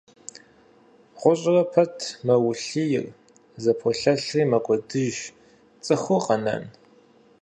ГъущӀрэ 1.19 1.63
пэт 1.71 1.97
мэулъий, 2.25 3.05
зэполъэлъри 3.63 4.43
мэкӀуэдыж, 4.51 5.15
цӀыхур 5.83 6.21
къэнэн?! 6.25 6.63